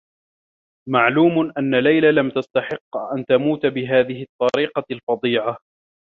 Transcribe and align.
معلوم 0.89 1.51
أنّ 1.57 1.75
ليلى 1.75 2.11
لم 2.11 2.29
تستحقّ 2.29 2.97
أن 3.17 3.25
تموت 3.25 3.65
بهذه 3.65 4.23
الطّريقة 4.25 4.83
الفظيعة. 4.91 5.57